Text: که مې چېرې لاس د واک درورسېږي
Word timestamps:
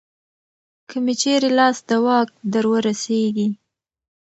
که 0.89 0.97
مې 1.03 1.13
چېرې 1.21 1.49
لاس 1.57 1.77
د 1.89 1.91
واک 2.05 2.29
درورسېږي 2.53 3.47